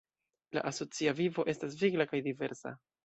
La 0.57 0.63
asocia 0.69 1.13
vivo 1.19 1.45
estas 1.53 1.77
vigla 1.83 2.09
kaj 2.15 2.23
diversa. 2.29 2.73